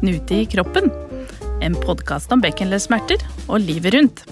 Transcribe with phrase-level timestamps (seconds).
[0.00, 0.90] Knute i kroppen.
[1.62, 3.20] En podkast om bekkenleddsmerter
[3.52, 4.22] og livet rundt.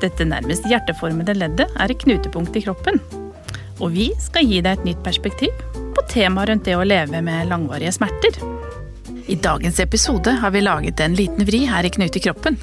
[0.00, 3.02] Dette nærmest hjerteformede leddet er et knutepunkt i kroppen.
[3.84, 7.50] Og vi skal gi deg et nytt perspektiv på temaet rundt det å leve med
[7.52, 8.40] langvarige smerter.
[9.28, 12.56] I dagens episode har vi laget en liten vri her i Knute i kroppen.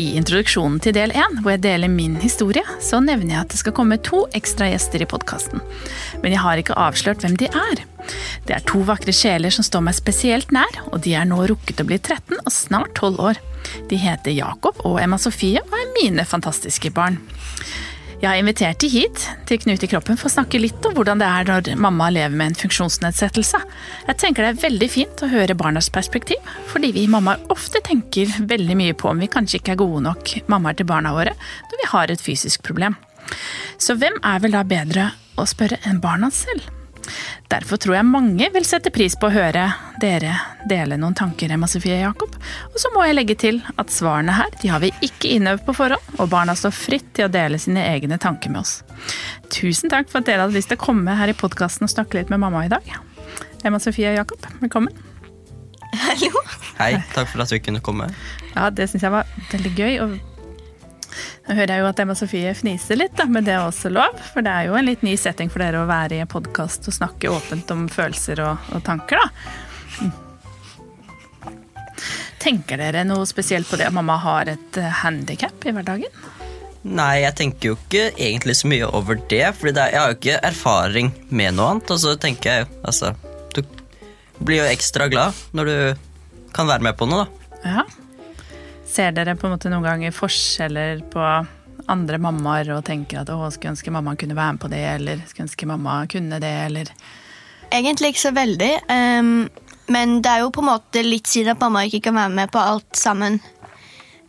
[0.00, 3.60] I introduksjonen til del én, hvor jeg deler min historie, så nevner jeg at det
[3.60, 5.60] skal komme to ekstra gjester i podkasten.
[6.24, 7.84] Men jeg har ikke avslørt hvem de er.
[8.44, 11.80] Det er to vakre sjeler som står meg spesielt nær, og de er nå rukket
[11.80, 13.40] å bli 13 og snart 12 år.
[13.88, 17.16] De heter Jakob og Emma Sofie og er mine fantastiske barn.
[18.20, 21.20] Jeg har invitert de hit, til Knut i kroppen, for å snakke litt om hvordan
[21.20, 23.60] det er når mamma lever med en funksjonsnedsettelse.
[24.06, 26.40] Jeg tenker det er veldig fint å høre barnas perspektiv,
[26.70, 30.32] fordi vi mammaer ofte tenker veldig mye på om vi kanskje ikke er gode nok
[30.52, 32.96] mammaer til barna våre når vi har et fysisk problem.
[33.76, 36.83] Så hvem er vel da bedre å spørre enn barna selv?
[37.54, 39.68] Derfor tror jeg mange vil sette pris på å høre
[40.02, 40.32] dere
[40.66, 42.34] dele noen tanker, Emma Sofie og Jakob.
[42.72, 45.76] Og så må jeg legge til at svarene her de har vi ikke innøvd på
[45.78, 48.80] forhånd, og barna står fritt til å dele sine egne tanker med oss.
[49.54, 52.18] Tusen takk for at dere hadde lyst til å komme her i podkasten og snakke
[52.18, 52.90] litt med mamma i dag.
[53.62, 55.04] Emma Sofie og Jakob, velkommen.
[56.08, 56.46] Hallo.
[56.80, 58.10] Hei, takk for at vi kunne komme.
[58.56, 60.00] Ja, det syns jeg var veldig gøy.
[60.02, 60.33] og
[61.46, 64.18] nå hører jeg jo at Emma Sofie fniser litt, da, men det er også lov.
[64.32, 66.88] For det er jo en litt ny setting for dere å være i en podkast
[66.90, 69.28] og snakke åpent om følelser og, og tanker, da.
[72.44, 76.24] Tenker dere noe spesielt på det at mamma har et handikap i hverdagen?
[76.84, 80.40] Nei, jeg tenker jo ikke egentlig så mye over det, for jeg har jo ikke
[80.44, 81.92] erfaring med noe annet.
[81.94, 83.14] Og så tenker jeg altså
[83.56, 83.62] Du
[84.44, 85.76] blir jo ekstra glad når du
[86.54, 87.60] kan være med på noe, da.
[87.64, 88.03] Ja.
[88.94, 91.22] Ser dere på en måte noen ganger forskjeller på
[91.90, 95.24] andre mammaer og tenker at å, skulle ønske mamma kunne være med på det, eller
[95.26, 96.94] skulle ønske mamma kunne det, eller
[97.74, 98.70] Egentlig ikke så veldig.
[98.86, 99.48] Um,
[99.90, 102.52] men det er jo på en måte litt synd at mamma ikke kan være med
[102.54, 103.40] på alt sammen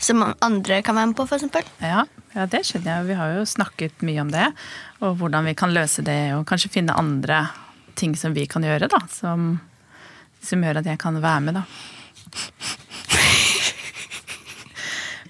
[0.02, 1.46] som andre kan være med på, f.eks.
[1.84, 3.08] Ja, ja, det skjønner jeg.
[3.12, 4.48] Vi har jo snakket mye om det,
[5.04, 7.46] og hvordan vi kan løse det, og kanskje finne andre
[8.00, 9.54] ting som vi kan gjøre, da, som,
[10.44, 11.95] som gjør at jeg kan være med, da.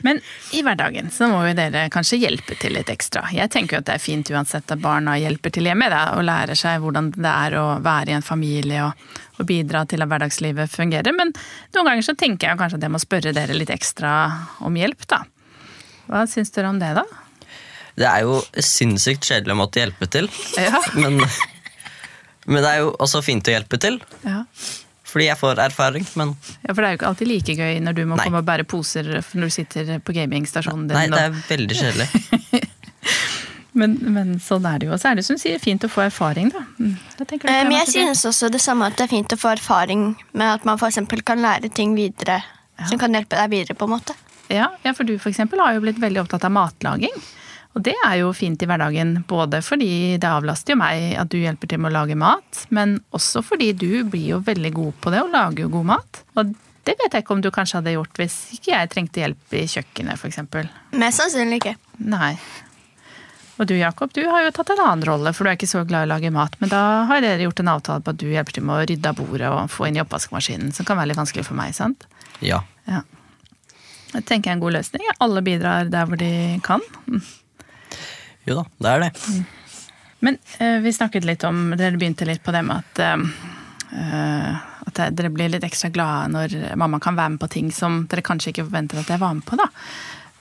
[0.05, 0.21] Men
[0.53, 3.23] i hverdagen så må jo dere kanskje hjelpe til litt ekstra.
[3.33, 6.27] Jeg tenker jo at det er fint uansett at barna hjelper til hjemme da, og
[6.27, 9.07] lærer seg hvordan det er å være i en familie og,
[9.39, 11.15] og, bidra til at hverdagslivet fungerer.
[11.17, 11.33] Men
[11.73, 14.13] noen ganger så tenker jeg kanskje at jeg må spørre dere litt ekstra
[14.65, 15.23] om hjelp, da.
[16.05, 17.05] Hva syns dere om det, da?
[17.95, 20.29] Det er jo sinnssykt kjedelig å måtte hjelpe til.
[20.59, 20.81] Ja.
[20.99, 21.21] Men,
[22.45, 24.01] men det er jo også fint å hjelpe til.
[24.27, 24.43] Ja.
[25.15, 26.33] Fordi jeg får erfaring, men
[26.65, 28.25] Ja, For det er jo ikke alltid like gøy når du må Nei.
[28.27, 30.97] komme og bære poser når du sitter på gamingstasjonen din.
[30.97, 32.65] Nei, det er veldig kjedelig.
[33.79, 34.91] men, men sånn er det jo.
[34.97, 36.65] Og så er det som sier, fint å få erfaring, da.
[36.81, 39.39] Mm, da Eh, jeg Men jeg synes også det samme at det er fint å
[39.39, 42.41] få erfaring med at man for eksempel kan lære ting videre
[42.83, 43.79] som kan hjelpe deg videre.
[43.79, 44.19] på en måte.
[44.51, 47.15] Ja, ja, for du for eksempel har jo blitt veldig opptatt av matlaging.
[47.75, 51.41] Og det er jo fint i hverdagen, både fordi det avlaster jo meg at du
[51.41, 55.11] hjelper til med å lage mat, men også fordi du blir jo veldig god på
[55.11, 56.21] det og lager jo god mat.
[56.39, 56.53] Og
[56.85, 59.65] det vet jeg ikke om du kanskje hadde gjort hvis ikke jeg trengte hjelp i
[59.67, 60.39] kjøkkenet, f.eks.
[61.01, 61.75] Mest sannsynlig ikke.
[62.05, 62.35] Nei.
[63.55, 65.83] Og du Jakob, du har jo tatt en annen rolle, for du er ikke så
[65.87, 66.55] glad i å lage mat.
[66.59, 69.11] Men da har dere gjort en avtale på at du hjelper til med å rydde
[69.11, 72.07] av bordet og få inn i oppvaskmaskinen, som kan være litt vanskelig for meg, sant?
[72.43, 72.61] Ja.
[72.87, 73.03] Ja.
[74.11, 75.07] Det tenker jeg er en god løsning.
[75.23, 76.31] Alle bidrar der hvor de
[76.63, 76.83] kan.
[78.45, 78.49] Mm.
[78.49, 79.11] Jo da, det er det.
[80.25, 83.25] Men eh, vi snakket litt om Dere begynte litt på det med at eh,
[83.97, 88.03] eh, at dere blir litt ekstra glade når mamma kan være med på ting som
[88.11, 89.57] dere kanskje ikke forventer at jeg var med på.
[89.57, 89.65] da.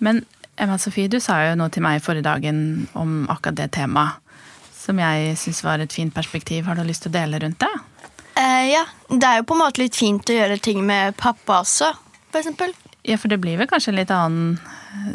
[0.04, 0.20] Men
[0.56, 2.58] Emma Sofie, du sa jo noe til meg forrige dagen
[2.92, 4.20] om akkurat det temaet.
[4.76, 6.66] Som jeg syns var et fint perspektiv.
[6.68, 7.72] Har du lyst til å dele rundt det?
[8.36, 11.62] Eh, ja, Det er jo på en måte litt fint å gjøre ting med pappa
[11.62, 11.88] også,
[12.28, 12.74] for eksempel.
[13.04, 14.54] Ja, for det blir vel kanskje en litt annen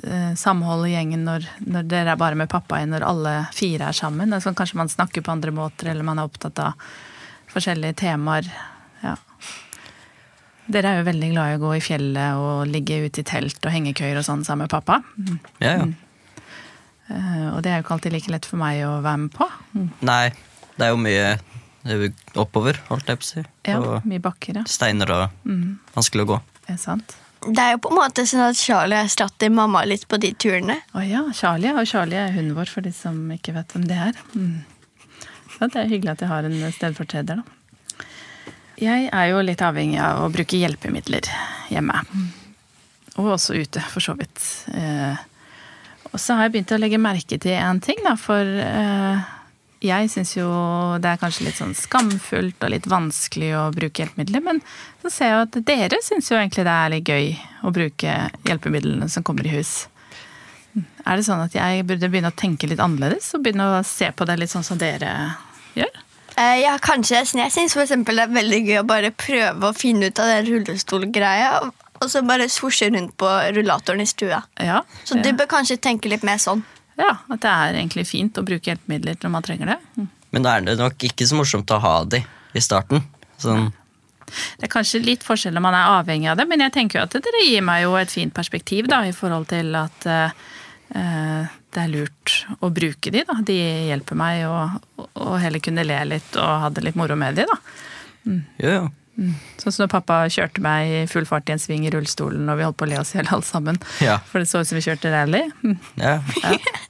[0.05, 3.88] eh, samhold i gjengen når, når dere er bare med pappa enn når alle fire
[3.89, 4.33] er sammen.
[4.35, 6.91] Altså, kanskje man snakker på andre måter, eller man er opptatt av
[7.50, 8.45] forskjellige temaer.
[9.01, 9.16] Ja.
[10.69, 13.65] Dere er jo veldig glad i å gå i fjellet og ligge ute i telt
[13.65, 15.00] og hengekøyer og sånn sammen med pappa.
[15.57, 15.88] Ja, ja.
[17.09, 19.47] Eh, og det er jo ikke alltid like lett for meg å være med på.
[20.06, 20.27] Nei,
[20.75, 21.31] det er jo mye
[21.89, 22.06] er
[22.38, 23.44] oppover, holdt jeg på å si.
[23.65, 24.68] Ja, mye bakker, ja.
[24.69, 25.50] steiner og
[25.95, 26.39] vanskelig å gå.
[26.68, 27.18] Det Er sant?
[27.45, 30.75] Det er jo på en måte sånn at Charlie erstatter mamma litt på de turene.
[30.91, 31.71] Å ja, Charlie.
[31.71, 34.19] Og Charlie er hunden vår, for de som ikke vet hvem det er.
[34.33, 34.59] Mm.
[35.59, 37.56] Ja, det er hyggelig at jeg har en stedfortreder, da.
[38.80, 41.27] Jeg er jo litt avhengig av å bruke hjelpemidler
[41.71, 42.00] hjemme.
[43.19, 44.39] Og også ute, for så vidt.
[44.71, 45.19] Eh,
[46.13, 49.27] og så har jeg begynt å legge merke til en ting, da, for eh,
[49.84, 50.48] jeg syns jo
[51.00, 54.60] det er kanskje litt sånn skamfullt og litt vanskelig å bruke hjelpemidler, men
[55.04, 57.31] så ser jeg at dere syns jo egentlig det er litt gøy
[57.64, 58.18] å bruke
[58.48, 59.88] hjelpemidlene som kommer i hus.
[61.08, 64.12] Er det sånn at jeg burde begynne å tenke litt annerledes og begynne å se
[64.12, 65.14] på det litt sånn som dere
[65.78, 66.04] gjør?
[66.40, 67.24] Eh, ja, kanskje.
[67.36, 71.54] Jeg syns det er veldig gøy å bare prøve å finne ut av den rullestolgreia,
[72.00, 74.44] og så bare svosje rundt på rullatoren i stua.
[74.56, 76.64] Ja, Så du bør kanskje tenke litt mer sånn.
[77.00, 79.80] Ja, at det er egentlig fint å bruke hjelpemidler når man trenger det.
[79.96, 80.07] Mm.
[80.36, 82.22] Men da er det nok ikke så morsomt å ha de
[82.54, 83.06] i starten.
[83.40, 83.72] Sånn,
[84.30, 87.06] Det er kanskje litt forskjell om man er avhengig av det, men jeg tenker jo
[87.07, 90.36] at dere gir meg jo et fint perspektiv da, i forhold til at eh,
[91.74, 93.24] det er lurt å bruke de.
[93.25, 93.40] da.
[93.45, 93.57] De
[93.90, 94.68] hjelper meg å,
[95.00, 97.48] å heller kunne le litt og ha det litt moro med de.
[97.50, 97.60] da.
[98.62, 98.80] ja.
[99.60, 102.56] Sånn som når pappa kjørte meg i full fart i en sving i rullestolen og
[102.56, 103.80] vi holdt på å le oss i hjel alle sammen.
[104.00, 104.22] Ja.
[104.30, 105.44] For det så ut som vi kjørte rally.
[105.63, 105.75] Mm.
[106.00, 106.19] ja.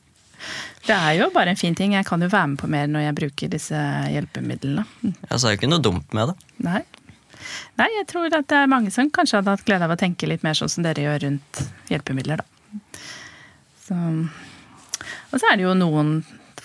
[0.89, 1.93] Det er jo bare en fin ting.
[1.93, 4.85] Jeg kan jo være med på mer når jeg bruker disse hjelpemidlene.
[5.03, 5.13] Mm.
[5.29, 6.53] Altså, det er jo ikke noe dumt med det.
[6.65, 6.81] Nei.
[7.79, 10.27] Nei, jeg tror at det er mange som kanskje hadde hatt glede av å tenke
[10.27, 12.73] litt mer sånn som dere gjør rundt hjelpemidler, da.
[13.85, 13.99] Så.
[15.29, 16.19] Og så er det jo noen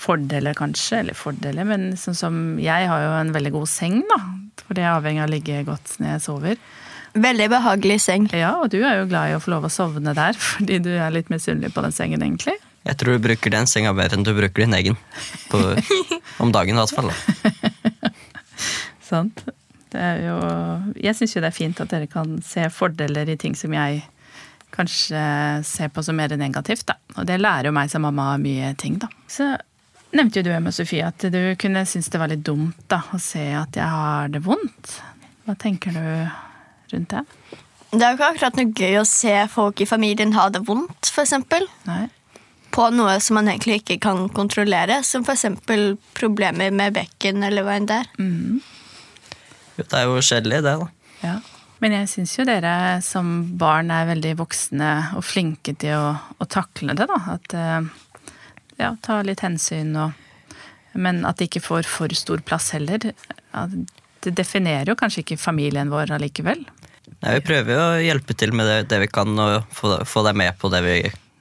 [0.05, 4.19] fordeler, kanskje, eller fordeler, men sånn som jeg har jo en veldig god seng, da.
[4.65, 6.65] For det er avhengig av å ligge godt når jeg sover.
[7.14, 8.26] Veldig behagelig seng.
[8.34, 10.90] Ja, og du er jo glad i å få lov å sovne der, fordi du
[10.96, 12.56] er litt misunnelig på den sengen, egentlig.
[12.84, 14.99] Jeg tror du bruker den senga mer enn du bruker din egen.
[15.49, 15.61] På,
[16.43, 17.12] om dagen, i hvert fall.
[19.11, 19.44] Sant?
[19.94, 20.37] Det er jo
[20.99, 24.02] Jeg syns jo det er fint at dere kan se fordeler i ting som jeg
[24.75, 25.20] kanskje
[25.62, 26.99] ser på som mer negativt, da.
[27.14, 29.06] Og det lærer jo meg som mamma mye ting, da.
[29.31, 29.52] Så
[30.14, 33.20] nevnte jo du, Emma Sofie, at du kunne synes det var litt dumt da, å
[33.22, 34.96] se at jeg har det vondt.
[35.46, 36.02] Hva tenker du
[36.92, 37.25] rundt det?
[37.94, 41.10] Det er jo ikke akkurat noe gøy å se folk i familien ha det vondt,
[41.22, 41.69] eksempel.
[42.75, 47.76] På noe som man egentlig ikke kan kontrollere, som eksempel problemer med bekken eller hva
[47.78, 48.08] enn det er.
[48.19, 50.88] Jo, Det er jo kjedelig, det, da.
[51.22, 51.36] Ja.
[51.82, 53.30] Men jeg syns jo dere som
[53.60, 57.19] barn er veldig voksne og flinke til å, å takle det, da.
[57.34, 57.88] At eh,
[58.80, 60.20] ja, ta litt hensyn og
[60.94, 63.02] Men at det ikke får for stor plass heller.
[63.50, 63.72] At
[64.25, 66.65] det definerer jo kanskje ikke familien vår allikevel.
[67.21, 70.25] Nei, vi prøver jo å hjelpe til med det, det vi kan, og få, få
[70.26, 70.97] deg med på det, vi,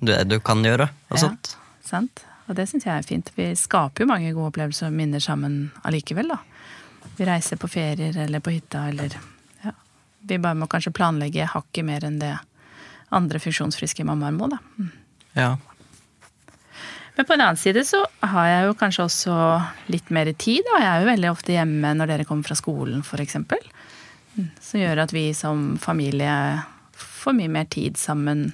[0.05, 0.89] det du kan gjøre.
[1.11, 1.21] og Ja.
[1.27, 1.55] sånt.
[1.83, 2.23] Sant?
[2.49, 3.29] Og det syns jeg er fint.
[3.37, 6.39] Vi skaper jo mange gode opplevelser og minner sammen allikevel, da.
[7.17, 9.15] Vi reiser på ferier eller på hytta eller
[9.63, 9.71] ja.
[10.27, 12.33] Vi bare må kanskje planlegge hakket mer enn det
[13.13, 14.59] andre funksjonsfriske mammaer må, da.
[14.79, 14.91] Mm.
[15.39, 15.49] Ja.
[17.15, 19.33] Men på en annen side så har jeg jo kanskje også
[19.93, 20.65] litt mer tid.
[20.73, 23.37] Og jeg er jo veldig ofte hjemme når dere kommer fra skolen, f.eks.
[24.65, 26.33] Som gjør at vi som familie
[26.97, 28.47] får mye mer tid sammen.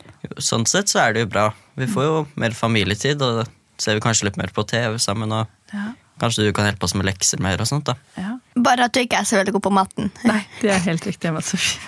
[0.44, 1.46] Sånn sett så er det jo bra.
[1.80, 3.48] Vi får jo mer familietid, og da
[3.80, 5.32] ser vi kanskje litt mer på TV sammen.
[5.32, 7.88] og Ja, Kanskje du kan hjelpe oss med lekser mer og sånt.
[7.88, 7.94] da.
[8.20, 8.34] ja.
[8.60, 10.10] Bare at du ikke er så veldig god på matten.
[10.28, 11.80] Nei, det er helt riktig, Emma Sofie.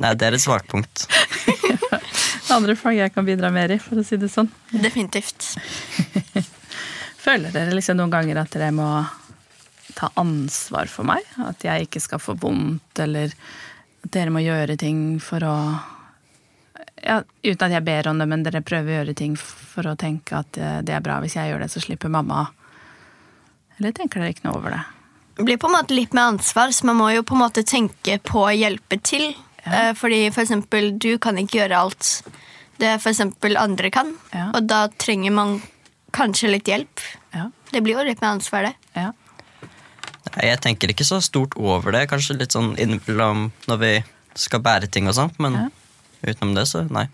[0.00, 1.04] Nei, det er et svakt punkt.
[2.56, 4.50] Andre fag jeg kan bidra mer i, for å si det sånn.
[4.72, 5.54] Definitivt.
[7.24, 8.88] Føler dere liksom noen ganger at dere må
[9.98, 11.24] ta ansvar for meg?
[11.42, 13.32] At jeg ikke skal få vondt, eller
[14.04, 15.56] at dere må gjøre ting for å
[16.98, 19.96] ja, Uten at jeg ber om det, men dere prøver å gjøre ting for å
[19.98, 21.20] tenke at eh, det er bra.
[21.22, 22.48] Hvis jeg gjør det, så slipper mamma.
[23.78, 24.80] Eller tenker dere ikke noe over det?
[25.38, 27.62] Det blir på en måte litt med ansvar, så man må jo på en måte
[27.62, 29.30] tenke på å hjelpe til.
[29.66, 32.22] Eh, Fordi for eksempel, du kan ikke gjøre alt
[32.78, 34.12] det for eksempel andre kan.
[34.32, 34.50] Ja.
[34.54, 35.56] Og da trenger man
[36.14, 37.00] kanskje litt hjelp.
[37.34, 37.48] Ja.
[37.72, 38.74] Det blir jo litt med ansvar, det.
[38.94, 39.10] ja.
[40.36, 42.04] Nei, Jeg tenker ikke så stort over det.
[42.10, 43.92] Kanskje litt sånn innimellom når vi
[44.38, 45.68] skal bære ting og sånt, men Ja.
[46.22, 47.08] utenom det, så nei.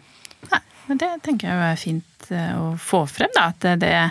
[0.50, 3.47] Nei, men det tenker jeg er fint eh, å få frem, da.
[3.54, 4.11] At det er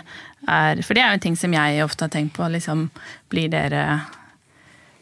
[0.82, 2.44] For det er jo en ting som jeg ofte har tenkt på.
[2.52, 2.90] Liksom,
[3.30, 4.02] blir dere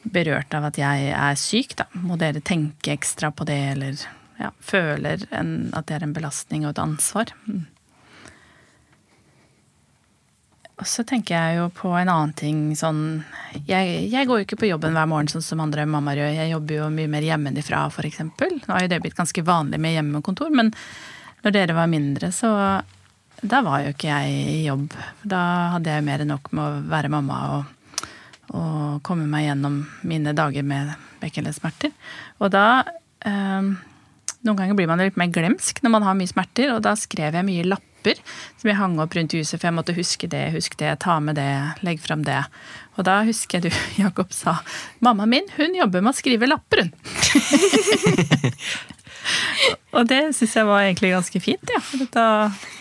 [0.03, 1.87] berørt av at jeg er syk, da?
[2.03, 4.01] Må dere tenke ekstra på det, eller
[4.41, 7.35] ja, føler en, at det er en belastning og et ansvar?
[7.47, 7.67] Mm.
[10.83, 13.21] Og så tenker jeg jo på en annen ting sånn
[13.69, 16.33] Jeg, jeg går jo ikke på jobben hver morgen sånn som andre mammaer gjør.
[16.41, 18.23] Jeg jobber jo mye mer hjemmefra, f.eks.
[18.25, 20.73] Nå har jo det blitt ganske vanlig med hjemmekontor, men
[21.45, 22.51] når dere var mindre, så
[23.43, 24.97] da var jo ikke jeg i jobb.
[25.27, 25.43] Da
[25.77, 27.71] hadde jeg mer enn nok med å være mamma og,
[28.53, 30.93] og komme meg gjennom mine dager med
[31.23, 31.95] bekkenleddsmerter.
[32.43, 32.67] Og da
[33.27, 33.73] eh,
[34.43, 37.37] Noen ganger blir man litt mer glemsk når man har mye smerter, og da skrev
[37.39, 38.19] jeg mye lapper
[38.59, 41.39] som jeg hang opp rundt huset, for jeg måtte huske det, huske det, ta med
[41.39, 41.47] det,
[41.87, 42.41] legge fram det.
[42.99, 44.57] Og da husker jeg du, Jakob, sa
[44.99, 46.91] mammaen min, hun jobber med å skrive lapper, hun.
[49.93, 51.81] Og det syns jeg var egentlig ganske fint, ja.
[52.11, 52.27] Da,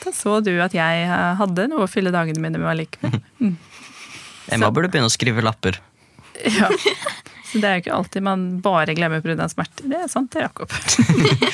[0.01, 1.06] da så du at jeg
[1.38, 3.20] hadde noe å fylle dagene mine med allikevel.
[3.38, 3.58] Mm.
[4.50, 5.78] Emma burde begynne å skrive lapper.
[6.42, 6.72] Ja.
[7.52, 9.46] Så det er jo ikke alltid man bare glemmer pga.
[9.52, 9.84] smerter.
[9.92, 10.72] Det er sant, det, Jakob.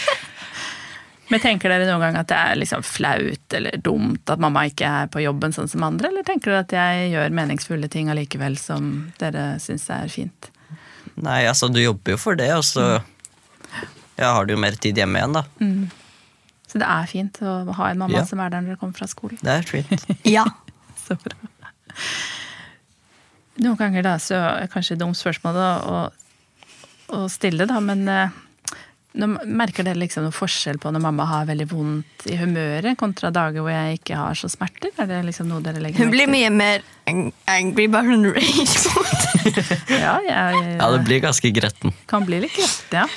[1.27, 4.87] Men tenker dere noen gang at det er liksom flaut eller dumt at mamma ikke
[5.01, 8.55] er på jobben sånn som andre, eller tenker dere at jeg gjør meningsfulle ting allikevel
[8.61, 10.47] som dere syns er fint?
[11.17, 12.85] Nei, altså, du jobber jo for det, og så
[14.15, 15.43] ja, har du jo mer tid hjemme igjen, da.
[16.69, 18.23] Så det er fint å ha en mamma Ja.
[18.29, 19.41] som er der når dere kommer fra skolen.
[19.43, 20.07] Det er fint.
[20.37, 20.45] Ja.
[21.03, 21.35] Så bra.
[23.63, 26.01] Noen ganger da, så er det kanskje et dumt spørsmål da, å,
[27.17, 28.35] å stille, da, men eh,
[29.17, 33.31] nå merker dere liksom noen forskjell på når mamma har veldig vondt i humøret, kontra
[33.33, 34.91] dager hvor jeg ikke har så smerter?
[35.01, 38.29] Er det liksom noe dere legger Hun blir mye mer angry, bare hun.
[39.87, 41.93] Ja, jeg, Ja, det blir ganske gretten.
[42.09, 43.07] kan bli litt gretten, ja.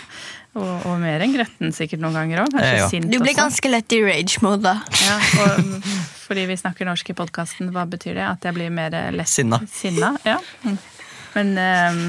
[0.57, 2.57] Og, og mer enn gretten sikkert noen ganger òg.
[2.59, 3.03] Ja, ja.
[3.07, 4.73] Du blir ganske lett i rage mode da.
[5.05, 5.77] Ja, og
[6.31, 8.27] fordi vi snakker norsk i podkasten, hva betyr det?
[8.37, 9.59] At jeg blir mer lett Sinna.
[9.67, 10.13] sinna?
[10.23, 10.37] Ja.
[11.35, 12.05] Men um,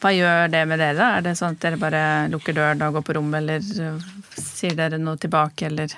[0.00, 1.10] hva gjør det med dere?
[1.18, 2.00] Er det sånn at dere bare
[2.32, 4.08] lukker døren og går på rommet, eller eh,
[4.40, 5.92] sier dere noe tilbake, eller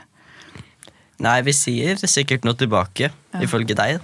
[1.18, 3.08] Nei, vi sier sikkert noe tilbake,
[3.42, 4.02] ifølge deg.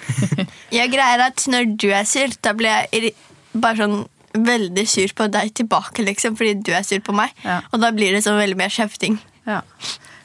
[0.78, 3.12] Jeg greier at når du er sur, da blir jeg
[3.54, 4.00] bare sånn
[4.48, 7.30] veldig sur på deg tilbake, liksom, fordi du er sur på meg.
[7.46, 7.60] Ja.
[7.70, 9.20] Og da blir det så veldig mer kjefting.
[9.46, 9.60] Ja.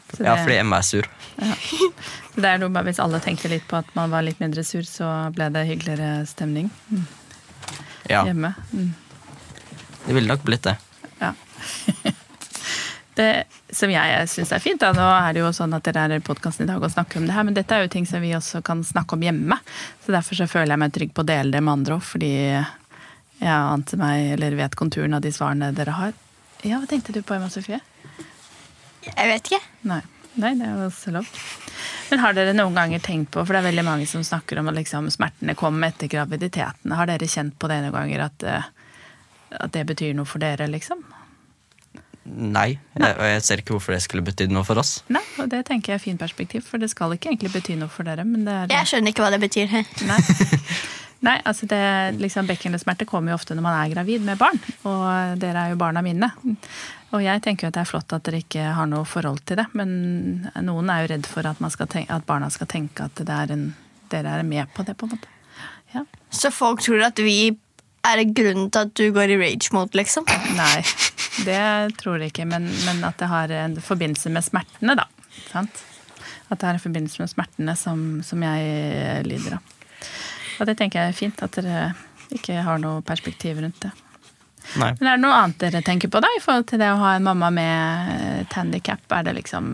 [0.10, 1.10] Det, Ja, fordi Emma er sur.
[1.38, 4.64] Så det er noe med Hvis alle tenkte litt på at man var litt mindre
[4.66, 6.70] sur, så ble det hyggeligere stemning
[8.10, 8.54] Ja, hjemme.
[8.74, 8.92] Mm.
[10.06, 10.78] det ville nok blitt det.
[11.22, 11.34] Ja.
[13.14, 16.16] Det som jeg syns er fint, da, nå er det jo sånn at dere er
[16.18, 18.24] i podkasten i dag og snakker om det her, men dette er jo ting som
[18.26, 19.58] vi også kan snakke om hjemme.
[20.02, 22.32] Så derfor så føler jeg meg trygg på å dele det med andre òg, fordi
[23.44, 26.18] jeg ante meg, eller vet konturen av de svarene dere har.
[26.66, 27.78] Ja, hva tenkte du på, Emma Sofie?
[29.06, 29.62] Jeg vet ikke.
[29.94, 30.02] Nei.
[30.42, 31.30] Nei, det er også lov.
[32.10, 34.70] Men har dere noen ganger tenkt på, for det er veldig mange som snakker om
[34.72, 38.72] at liksom, smertene kommer etter graviditeten, har dere kjent på det noen ganger at, eh,
[39.60, 41.04] at det betyr noe for dere, liksom?
[42.24, 45.02] Nei, jeg, og jeg ser ikke hvorfor det skulle betydd noe for oss.
[45.12, 47.92] Nei, og det tenker jeg er fint perspektiv, for det skal ikke egentlig bety noe
[47.92, 49.74] for dere, men det er Jeg skjønner ikke hva det betyr.
[50.08, 50.20] Nei.
[51.24, 51.80] Nei, altså det,
[52.20, 55.80] liksom Bekkenløssmerter kommer jo ofte når man er gravid med barn, og dere er jo
[55.80, 56.28] barna mine.
[57.14, 59.62] Og jeg tenker jo at det er flott at dere ikke har noe forhold til
[59.62, 59.94] det, men
[60.66, 63.70] noen er jo redd for at, tenke, at barna skal tenke at det er en,
[64.12, 65.32] dere er med på det, på en måte.
[65.94, 66.04] Ja.
[66.34, 67.54] Så folk tror at vi
[68.04, 70.28] er grunnen til at du går i rage mode, liksom.
[70.58, 70.82] Nei,
[71.48, 71.62] det
[72.02, 75.08] tror jeg ikke, men, men at det har en forbindelse med smertene, da.
[75.54, 75.86] Sant?
[76.50, 79.72] At det har en forbindelse med smertene som, som jeg lider av.
[80.60, 81.92] Og det tenker jeg er fint, at dere
[82.34, 83.92] ikke har noe perspektiv rundt det.
[84.80, 84.94] Nei.
[85.00, 87.16] Men er det noe annet dere tenker på da, i forhold til det å ha
[87.18, 88.12] en mamma med
[88.46, 89.04] et handikap?
[89.12, 89.66] Er det liksom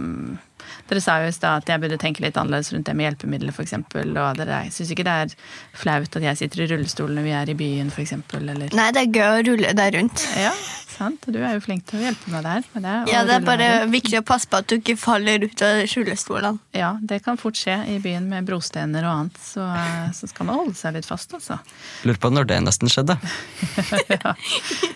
[0.90, 3.54] Dere sa jo i stad at jeg burde tenke litt annerledes rundt det med hjelpemidler,
[3.54, 3.76] f.eks.
[3.78, 5.36] Og dere syns ikke det er
[5.78, 8.16] flaut at jeg sitter i rullestol når vi er i byen, f.eks.
[8.40, 10.26] Eller Nei, det er gøy å rulle deg rundt.
[10.40, 10.54] Ja,
[10.90, 11.30] sant.
[11.30, 12.66] Du er jo flink til å hjelpe meg der.
[12.74, 15.66] Med det, Ja, Det er bare viktig å passe på at du ikke faller ut
[15.66, 16.58] av rullestolene.
[16.76, 19.70] Ja, det kan fort skje i byen med brostener og annet, så,
[20.18, 21.60] så skal man holde seg litt fast, altså.
[22.08, 23.20] Lurer på når det nesten skjedde.
[24.16, 24.34] ja.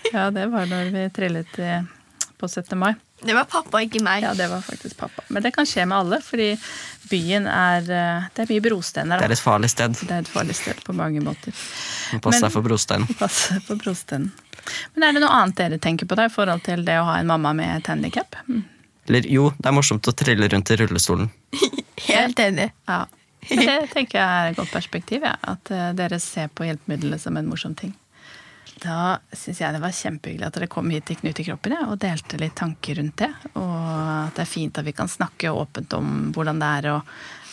[0.09, 1.73] ja, det var når vi trillet i,
[2.37, 2.77] på 17.
[2.79, 2.93] mai.
[3.23, 4.25] Det var pappa, ikke meg.
[4.25, 5.23] Ja, det var faktisk pappa.
[5.33, 6.49] Men det kan skje med alle, fordi
[7.11, 9.21] byen er eh, Det er mye brostener.
[9.21, 9.95] Det er et farlig sted.
[10.01, 11.55] Det er et farlig sted på mange måter.
[12.23, 13.07] Pass deg for brosteinen.
[13.21, 14.31] Pass på brosteinen.
[14.95, 17.17] Men er det noe annet dere tenker på da, i forhold til det å ha
[17.19, 18.37] en mamma med et handikap?
[18.47, 18.63] Mm.
[19.07, 21.31] Eller jo, det er morsomt å trille rundt i rullestolen.
[22.11, 22.71] Helt enig.
[22.87, 23.05] Ja.
[23.49, 25.33] Det tenker jeg er et godt perspektiv, ja.
[25.35, 27.91] at eh, dere ser på hjelpemidlene som en morsom ting.
[28.81, 31.83] Da syns jeg det var kjempehyggelig at dere kom hit til Knut i kroppen ja,
[31.91, 33.29] og delte litt tanker rundt det.
[33.59, 33.75] Og
[34.25, 36.97] at det er fint at vi kan snakke åpent om hvordan det er å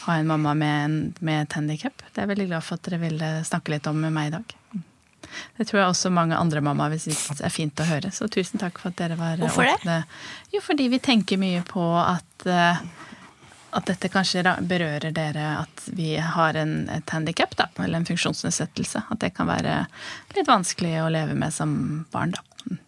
[0.07, 2.01] ha en mamma med, en, med et handikap.
[2.09, 4.35] Det er jeg veldig glad for at dere ville snakke litt om med meg i
[4.39, 4.57] dag.
[5.59, 8.11] Det tror jeg også mange andre mammaer vil synes er fint å høre.
[8.15, 9.77] Så tusen takk for at dere var Hvorfor det?
[9.77, 9.99] åpne.
[10.55, 12.81] Jo, fordi vi tenker mye på at eh,
[13.71, 19.05] at dette kanskje berører dere at vi har en, et handikap, eller en funksjonsnedsettelse.
[19.11, 19.85] At det kan være
[20.37, 21.75] litt vanskelig å leve med som
[22.13, 22.45] barn, da.
[22.67, 22.81] Mm.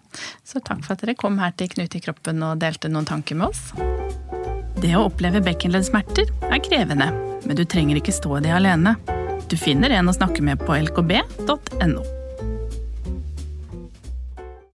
[0.44, 3.38] Så takk for at dere kom her til Knut i kroppen og delte noen tanker
[3.38, 3.70] med oss.
[4.82, 7.12] Det å oppleve bekkenleddsmerter er krevende,
[7.46, 8.96] men du trenger ikke stå i det alene.
[9.50, 12.21] Du finner en å snakke med på lkb.no.